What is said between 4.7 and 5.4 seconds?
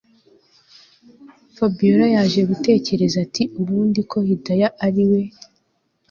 ariwe